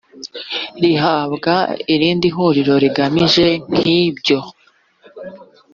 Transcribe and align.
gihabwa 0.83 1.53
irindi 1.93 2.27
huriro 2.35 2.73
rigamije 2.83 3.47
nk 3.75 3.83
ibyo 4.01 4.39